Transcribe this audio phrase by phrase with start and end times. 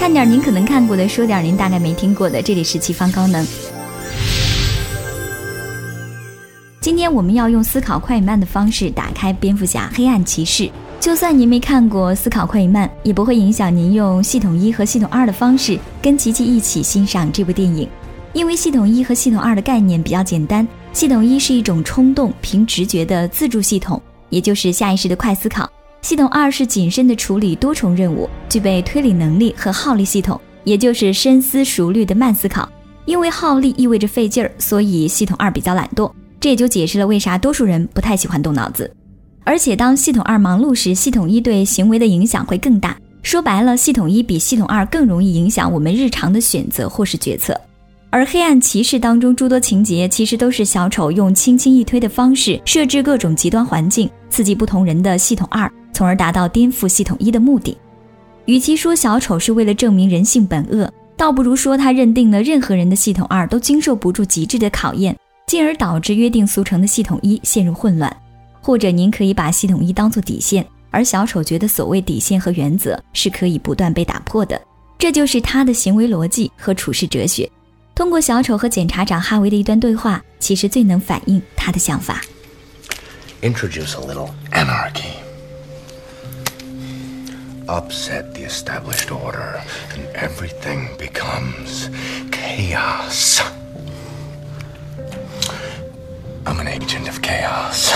[0.00, 2.40] 看点您可能看过的，说点您大概没听过的。
[2.40, 3.46] 这里是奇方高能。
[6.80, 10.70] 今天我们要用思考快与慢的方式打开蝙蝠侠黑暗骑士。
[10.98, 17.86] 就算您没看过思考快与慢，也不会影响您用系统一和系统二的方式跟琪琪一起欣赏这部电影。
[18.32, 25.66] 因为系统一和系统二的概念比较简单，系统一是一种冲动、凭直觉的自助系统，也就是下意识的快思考；
[26.02, 32.68] 系统二是谨慎的处理多重任务、具备推理能力和耗力系统，也就是深思熟虑的慢思考。
[33.04, 36.10] 因为耗力意味着费劲儿，所以系统二比较懒惰。
[36.38, 38.90] 这也就解释了为啥多数人不太喜欢动脑子。
[39.44, 42.96] 而且当系统二忙碌时，系统一对行为的影响会更大。
[43.22, 47.58] 说白了，系统一比系统二更容易影响我们日常的选择或是决策。
[48.08, 57.76] 而黑暗骑士当中诸多情节，其实都是小丑用轻轻一推的方式设置各种极端环境，刺激不同人的系统二，从而达到颠覆系统一的目的。
[58.46, 68.14] 与其说小丑是为了证明人性本恶，倒不如说他认定了任何人的系统二都经受不住极致的考验，进而导致约定俗成的系统一陷入混乱。
[68.60, 74.60] 或者您可以把系统一当做底线，而小丑觉得所谓底线和原则是可以不断被打破的，
[74.98, 77.48] 这就是他的行为逻辑和处事哲学。
[77.94, 82.20] 通过小丑和检察长哈维的一段对话，其实最能反映他的想法。
[83.42, 85.29] Introduce a little anarchy.
[87.69, 89.59] Upset the established order,
[89.93, 91.89] and everything becomes
[92.31, 93.41] chaos.
[96.45, 97.91] I'm an agent of chaos.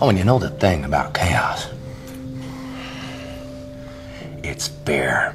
[0.00, 1.68] Oh, and you know the thing about chaos?
[4.42, 5.34] It's bear.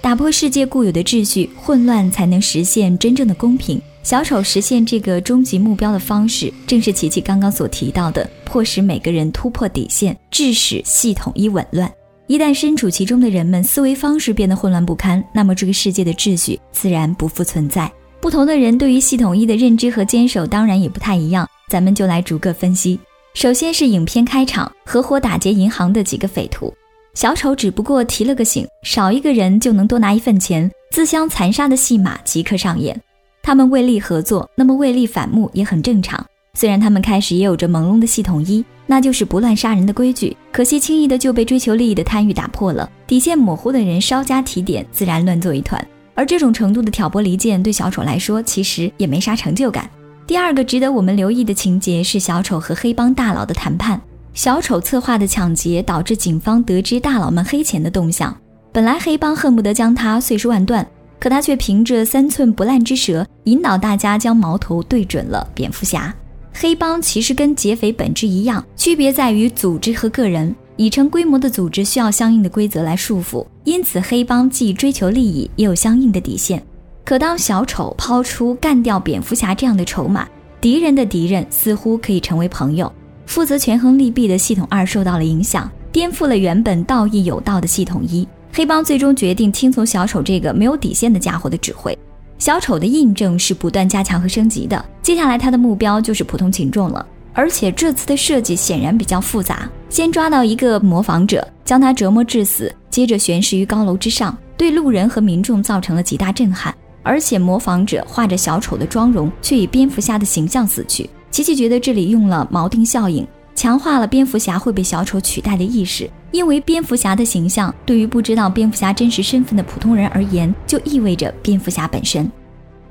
[0.00, 3.82] 打破世界固有的秩序，混乱才能实现真正的公平。
[4.02, 11.89] 小丑实现这个终极目标的方式，正是琪琪刚刚所提到的， 迫使每个人突破底线，致使系统一紊乱。
[12.25, 17.91] 一旦身处其中的人们思维方式变得混乱不堪，那么这个世界的秩序自然不复存在。
[18.19, 22.99] 不同的人对于系统一的认知和坚守当然也不太一样，咱们就来逐个分析。
[23.35, 26.73] 首先是影片开场，合伙打劫银行的几个匪徒。
[27.13, 32.99] 小丑只不过提了个醒，少一个人就能多拿一份钱，自相残杀的戏码即刻上演。
[33.41, 36.23] 他们为利合作，那么为利反目也很正常。
[36.53, 42.89] 虽然他们开始也有着朦胧的系统一，那就是不乱杀人的规矩，可惜轻易的就被追求利益的贪欲打破了。
[43.07, 45.83] 底线模糊的人稍加提点，自然乱作一团。
[46.15, 49.89] 而这种程度的挑拨离间，对小丑来说其实也没啥成就感。
[50.27, 53.99] 第二个值得我们留意的情节是小丑和黑帮大佬的谈判。
[54.33, 58.35] 小丑策划的抢劫导致警方得知大佬们黑钱的动向。
[58.71, 60.85] 本来黑帮恨不得将他碎尸万段，
[61.19, 66.13] 可他却凭着三寸不烂之舌，引导大家将矛头对准了蝙蝠侠。
[66.61, 70.53] 黑帮其实跟劫匪本质一样，区别在于组织和个人。
[70.75, 76.61] 已成规模的组织需要相应的规则来束缚，因此黑帮既追求利益，也有相应的底线。
[77.05, 80.27] 可当小丑抛出干掉蝙蝠侠这样的筹码，
[80.59, 82.91] 敌人的敌人似乎可以成为朋友。
[83.25, 88.27] 负责权衡利弊的系统二受到了影响，颠覆了原本道义有道的系统一。
[88.51, 91.97] 黑帮最终决定听从小丑这个没有底线的家伙的指挥。
[92.39, 97.05] 小丑的印证是不断加强和升级的，接下来他的目标就是普通群众了。
[97.33, 106.73] 而且这次的设计显然比较复杂，先抓到一个模仿者，将他折磨致死，接着悬石于高楼之上，对路人和民众造成了极大震撼。
[107.03, 111.09] 而且模仿者画着小丑的妆容，却以蝙蝠侠的形象死去。
[111.31, 113.25] 琪琪觉得这里用了锚定效应，
[113.59, 116.09] 强化了蝙蝠侠会被小丑取代的意识。
[116.31, 122.31] 因为蝙蝠侠的形象对于不知道蝙蝠侠真实身份的普通人而言，就意味着蝙蝠侠本身。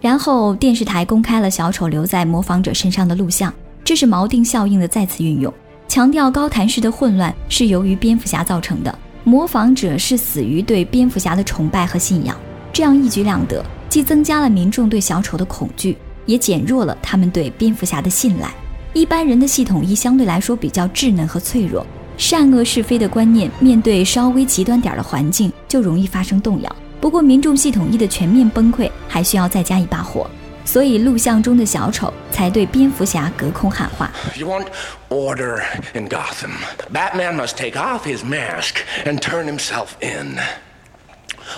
[0.00, 3.54] 然后电视台公开了小丑留在模仿者身上的录像，
[3.84, 5.54] 这是锚定效应的再次运用，
[5.86, 12.36] 强调高谭市的混乱是由于蝙蝠侠造成的，模仿者是死于对蝙蝠侠的崇拜和信仰。
[12.72, 15.96] 这样一举两得，既增加了民众对小丑的恐惧。
[16.24, 18.52] 也减弱了他们对蝙蝠侠的信赖。
[18.96, 21.86] 一般人的系统一相对来说比较稚嫩和脆弱，
[22.16, 26.76] 善恶是非的观念面对稍微极端点的环境就容易发生动摇。
[26.98, 30.26] 不过民众系统一的全面崩溃还需要再加一把火，
[30.64, 34.68] 所以录像中的小丑才对蝙蝠侠隔空喊话：“You want
[35.10, 36.52] order in Gotham?
[36.90, 40.38] Batman must take off his mask and turn himself in.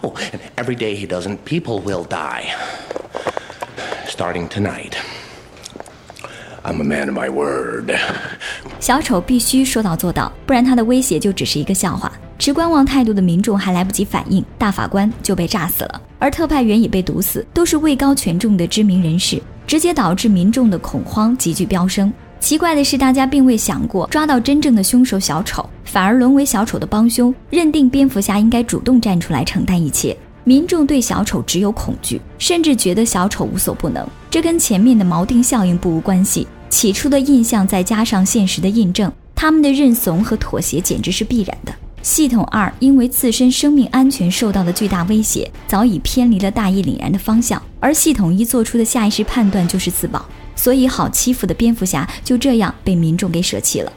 [0.00, 2.54] Oh, and every day he doesn't, people will die.”
[4.08, 4.94] Starting tonight,
[6.66, 7.96] I'm a man of my word.
[8.80, 12.12] 小丑必须说到做到，不然他的威胁就只是一个笑话。
[12.40, 22.12] 持观望态度的民众还来不及反应，大法官就被炸死了，而特派员也被毒死，都是位高权重的知名人士，直接导致民众的恐慌急剧飙升。
[22.40, 30.16] 奇怪的是，大家并未想过抓到真正的凶手小丑，反而沦为小丑的帮凶，认定蝙蝠侠应该主动站出来承担一切。
[30.42, 34.06] 民众对小丑只有恐惧，甚至觉得小丑无所不能。
[34.30, 36.46] 这跟前面的锚定效应不无关系。
[36.68, 41.74] 起初的印象再加上现实的印证，他们的认怂和妥协简直是必然的。
[42.02, 50.24] 系统二因为自身生命安全受到的巨大威胁，早已偏离了大义凛然的方向，而系统一做出的下意识判断就是自保，
[50.54, 53.92] 所以好欺负的蝙蝠侠就这样被民众给舍弃了。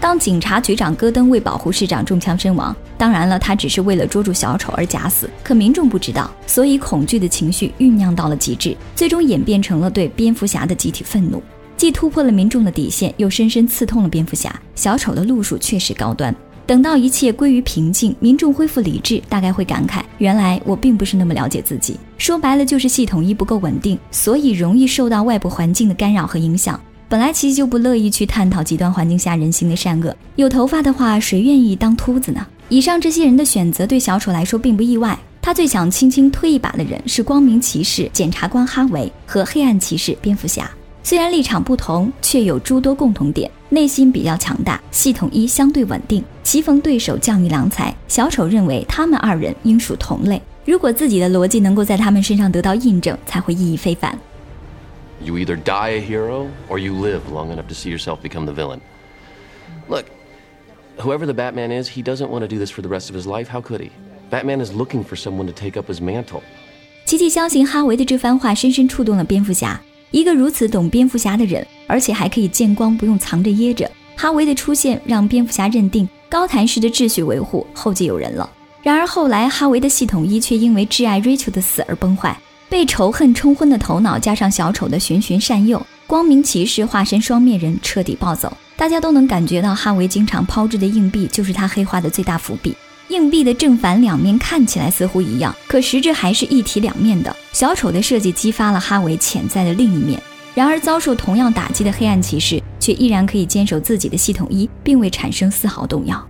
[0.00, 5.28] 当警察局长戈登为保护市长中枪身亡，当然了，他只是为了捉住小丑而假死。
[5.42, 11.42] 可民众不知道，所以恐惧的情绪酝酿到了极致，最终演变成了对蝙蝠侠的集体愤怒，
[11.80, 14.54] 既突破了民众的底线，又深深刺痛了蝙蝠侠。
[14.74, 16.36] 小丑的路数确实高端。
[16.66, 21.96] 等到一切归于平静，民众恢复理智，大概会感慨：原来我并不是那么了解自己。
[22.18, 26.78] 说白了，就是系统一不够稳定，所以容易受到外部环境的干扰和影响。
[27.08, 30.14] 本来琪琪就不乐意去探讨极端环境下人性的善恶。
[30.36, 32.46] 有头发的话，谁愿意当秃子呢？
[32.68, 35.18] 以上这些人的选择对小丑来说并不意外。
[35.40, 40.70] 他最想轻轻推一把的人是光明骑士检察官哈维和黑暗骑士蝙蝠侠。
[41.02, 43.50] 虽然立场不同，却有诸多共同点。
[43.68, 46.24] 内心比较强大，系统一相对稳定。
[46.42, 47.94] 棋逢对手，将遇良才。
[48.08, 50.40] 小丑认为他们二人应属同类。
[50.64, 54.18] 如果自己的逻辑能够在他们身上得到印证，才会意义非凡。
[55.24, 58.80] You either die a hero or you live long enough to see yourself become the villain.
[59.88, 60.06] Look,
[60.98, 63.26] whoever the Batman is, he doesn't want to do this for the rest of his
[63.26, 63.48] life.
[63.50, 63.90] How could he?
[64.30, 66.42] Batman is looking for someone to take up his mantle.
[67.04, 69.80] 琪琪相信哈维的这番话深深触动了蝙蝠侠，
[70.10, 73.90] 一个如此懂蝙蝠侠的人，而且还可以见光，不用藏着掖着。
[74.16, 78.48] 哈维的出现让蝙蝠侠认定高谭市的秩序维护后继有人了。
[78.82, 82.38] 然而后来，哈维的系统一却因为挚爱 Rachel 的死而崩坏。
[82.68, 88.56] 被仇恨冲昏的头脑，加上小丑的循循善诱，光明骑士化身双面人彻底暴走。
[88.76, 92.74] 大家都能感觉到，哈维经常抛掷的硬币就是他黑化的最大伏笔。
[93.10, 97.34] 硬币的正反两面看起来似乎一样，可实质还是一体两面的。
[97.52, 100.20] 小丑的设计激发了哈维潜在的另一面。
[100.54, 106.24] 然而遭受同样打击的黑暗骑士却依然可以坚守自己的系统一，并未产生丝毫动摇。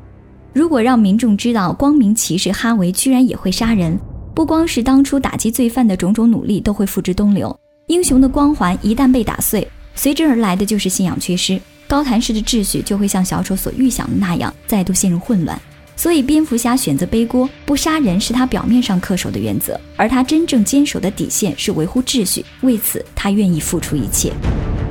[0.53, 3.99] 如果让民众知道光明骑士哈维居然也会杀人，
[4.35, 7.55] 不光是当初打击罪犯的种种努力都会付之东流，
[7.89, 15.61] 英雄的光环一旦被打碎，随之而来的就是信仰缺失，高谭市的秩序就会像小丑所预想的那样再度陷入混乱。
[16.01, 22.43] 所以蝙蝠侠选择背锅，不杀人是他表面上恪守的原则，而他真正坚守的底线是维护秩序。
[22.63, 24.33] 为此，他愿意付出一切。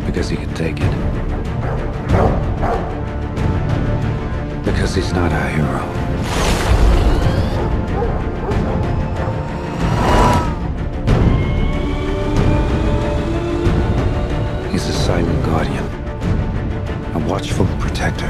[0.05, 0.83] Because he can take it.
[4.63, 5.81] Because he's not a hero.
[14.71, 15.89] He's a silent guardian,
[17.15, 18.29] a watchful protector,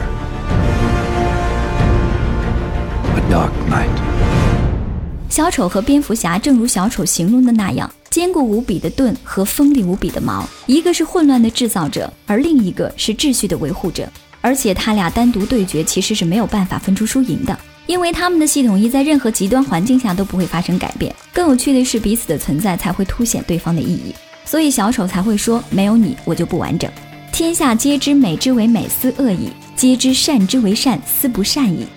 [5.40, 14.06] 小丑和蝙蝠侠正如小丑形容的那样，坚固无比的盾和锋利无比的矛，一个是混乱的制造者，而另一个是秩序的维护者。
[14.42, 17.58] 而且他俩单独对决其实是没有办法分出输赢的，
[17.88, 21.16] 因为他们的系统一在任何极端环境下都不会发生改变。
[21.32, 24.14] 更有趣的是，彼此的存在才会凸显对方的意义。
[24.44, 26.92] 所以小丑才会说：“没有你，我就不完整。”
[27.32, 31.88] 天下皆知美之为美，斯恶已；皆知善之为善，斯不善已。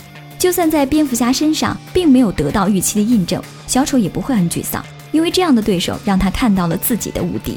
[0.42, 7.56] 就算在蝙蝠侠身上并没有得到预期的印证，小丑也不会很沮丧，因为这样的对手让他看到了自己的无敌。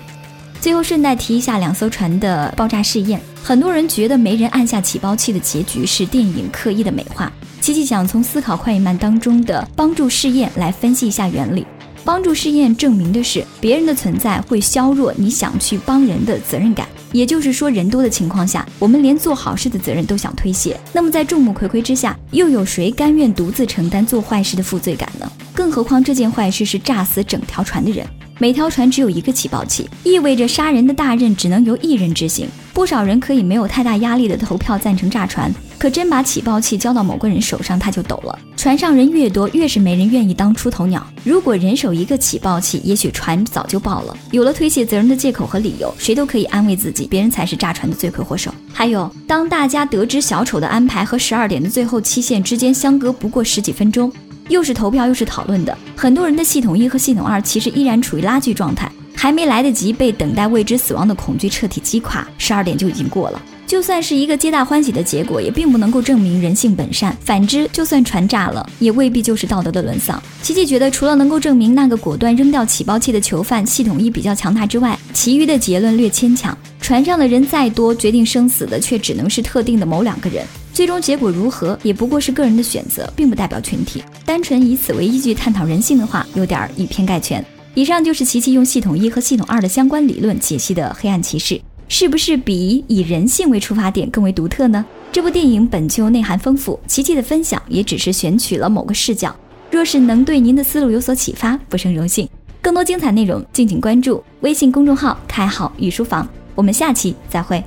[0.61, 7.33] 最后顺带提一下两艘船的爆炸试验，很多人觉得没人按下起爆器的结局是电影刻意的美化。
[7.59, 11.65] 琪琪想从思考快与慢当中的帮助试验来分析一下原理。
[12.03, 16.87] 帮助试验证明的是，别人的存在会削弱你想去帮人的责任感。
[17.15, 20.77] 也就是说，人多的情况下，我们连做好事的责任都想推卸。
[20.91, 25.31] 那么，在众目睽睽之下，又有谁甘愿独自承担做坏事的负罪感呢？
[25.53, 28.05] 更何况，这件坏事是炸死整条船的人。
[28.37, 32.49] 每条船只有一个起爆器，意味着杀人的大任只能由一人执行。
[32.73, 35.49] 不少人可以没有太大压力的投票赞成炸船，
[35.85, 38.39] 可真把起爆器交到某个人手上，他就抖了。
[38.57, 41.05] 船上人越多，越是没人愿意当出头鸟。
[41.23, 44.17] 如果人手一个起爆器，也许船早就爆了。
[44.31, 48.51] 有了推卸责任的借口和理由，谁都可以安慰自己，别人才是炸船的罪魁祸首。
[48.73, 54.11] 还有，当大家得知小丑的安排和十二点的最后期限之间相隔不过十几分钟。
[54.49, 63.39] 又是投票又是讨论的，很多人的系统一和系统二其实依然处于拉锯状态，还没来得及被等待未知死亡的恐惧彻底击垮，十二点就已经过了。
[63.67, 67.15] 就算是一个皆大欢喜的结果，也并不能够证明人性本善。
[67.19, 70.21] 反之，就算船炸了，也未必就是道德的沦丧。
[70.43, 76.55] 琪琪觉得，除了能够证明那个果断扔掉起爆器的囚犯系统一比较强大之外，其余的结论略牵强。
[76.79, 80.45] 船上的人再多，决定生死的却只能是特定的某两个人。
[80.71, 84.03] 最终结果如何，也不过是个人的选择，并不代表群体。
[84.23, 87.43] 单纯以此为依据探讨人性的话，有点以偏概全。
[87.73, 91.59] 以上就是琪琪用系统一和系统二的相关理论解析的黑暗骑士。
[91.87, 94.83] 是不是比以人性为出发点更为独特呢？
[95.11, 99.33] 这部电影本就内涵丰富，琪琪的分享也只是选取了某个视角。
[99.71, 102.27] 若是能对您的思路有所启发，不胜荣幸。
[102.61, 106.27] 更多精彩内容，敬请关注微信公众号“开好御书房”。
[106.55, 107.63] 我们下期再会。